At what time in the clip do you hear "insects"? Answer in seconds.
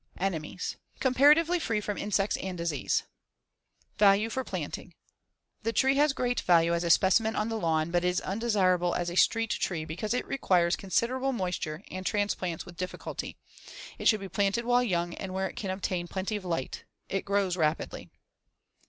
1.95-2.35